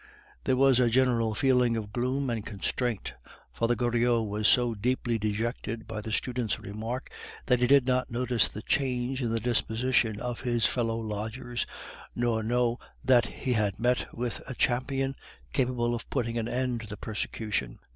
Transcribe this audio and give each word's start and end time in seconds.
There 0.45 0.57
was 0.57 0.79
a 0.79 0.89
general 0.89 1.35
feeling 1.35 1.77
of 1.77 1.93
gloom 1.93 2.31
and 2.31 2.43
constraint. 2.43 3.13
Father 3.53 3.75
Goriot 3.75 4.25
was 4.27 4.47
so 4.47 4.73
deeply 4.73 5.19
dejected 5.19 5.85
by 5.87 6.01
the 6.01 6.11
student's 6.11 6.59
remark 6.59 7.11
that 7.45 7.59
he 7.59 7.67
did 7.67 7.85
not 7.85 8.09
notice 8.09 8.47
the 8.49 8.63
change 8.63 9.21
in 9.21 9.29
the 9.29 9.39
disposition 9.39 10.19
of 10.19 10.39
his 10.41 10.65
fellow 10.65 10.97
lodgers, 10.97 11.67
nor 12.15 12.41
know 12.41 12.79
that 13.05 13.27
he 13.27 13.53
had 13.53 13.77
met 13.79 14.07
with 14.11 14.41
a 14.49 14.55
champion 14.55 15.13
capable 15.53 15.93
of 15.93 16.09
putting 16.09 16.35
an 16.39 16.47
end 16.47 16.81
to 16.81 16.87
the 16.87 16.97
persecution. 16.97 17.77